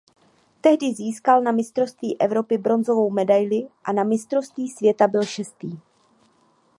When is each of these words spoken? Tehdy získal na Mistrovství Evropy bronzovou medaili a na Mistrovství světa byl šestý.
Tehdy 0.61 0.93
získal 0.93 1.41
na 1.41 1.51
Mistrovství 1.51 2.21
Evropy 2.21 2.57
bronzovou 2.57 3.09
medaili 3.11 3.67
a 3.83 3.91
na 3.91 4.03
Mistrovství 4.03 4.69
světa 4.69 5.07
byl 5.07 5.23
šestý. 5.25 5.77